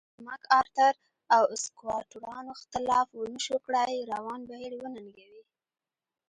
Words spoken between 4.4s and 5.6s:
بهیر وننګوي.